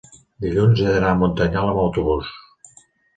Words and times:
dilluns 0.43 0.79
he 0.79 0.87
d'anar 0.93 1.11
a 1.15 1.17
Muntanyola 1.19 1.73
amb 1.75 1.83
autobús. 1.83 2.33